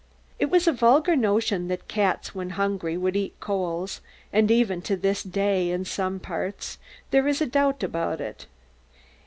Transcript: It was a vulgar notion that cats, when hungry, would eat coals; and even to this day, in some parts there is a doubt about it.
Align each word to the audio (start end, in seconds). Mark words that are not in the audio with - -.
It 0.39 0.49
was 0.49 0.67
a 0.67 0.71
vulgar 0.71 1.15
notion 1.15 1.67
that 1.67 1.87
cats, 1.87 2.33
when 2.33 2.49
hungry, 2.57 2.97
would 2.97 3.15
eat 3.15 3.39
coals; 3.39 4.01
and 4.33 4.49
even 4.49 4.81
to 4.81 4.97
this 4.97 5.21
day, 5.21 5.69
in 5.69 5.85
some 5.85 6.19
parts 6.19 6.79
there 7.11 7.27
is 7.27 7.39
a 7.39 7.45
doubt 7.45 7.83
about 7.83 8.19
it. 8.19 8.47